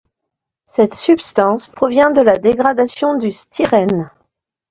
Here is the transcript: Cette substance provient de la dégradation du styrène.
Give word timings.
Cette 0.65 0.95
substance 0.95 1.67
provient 1.67 2.09
de 2.09 2.21
la 2.21 2.39
dégradation 2.39 3.19
du 3.19 3.29
styrène. 3.29 4.09